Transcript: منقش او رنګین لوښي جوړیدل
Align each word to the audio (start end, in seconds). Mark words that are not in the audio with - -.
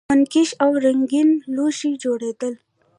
منقش 0.09 0.49
او 0.63 0.71
رنګین 0.85 1.29
لوښي 1.55 1.91
جوړیدل 2.03 2.53